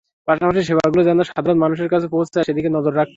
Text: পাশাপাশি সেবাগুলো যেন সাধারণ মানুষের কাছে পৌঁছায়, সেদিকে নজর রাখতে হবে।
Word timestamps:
পাশাপাশি 0.27 0.61
সেবাগুলো 0.63 1.01
যেন 1.03 1.19
সাধারণ 1.23 1.57
মানুষের 1.57 1.89
কাছে 1.89 2.07
পৌঁছায়, 2.07 2.45
সেদিকে 2.47 2.69
নজর 2.69 2.93
রাখতে 2.93 2.99
হবে। 2.99 3.09